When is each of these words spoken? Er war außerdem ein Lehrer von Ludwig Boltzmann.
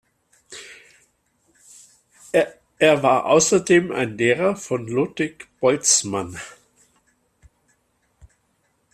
Er 2.79 3.03
war 3.03 3.27
außerdem 3.27 3.91
ein 3.91 4.17
Lehrer 4.17 4.55
von 4.55 4.87
Ludwig 4.87 5.47
Boltzmann. 5.59 6.39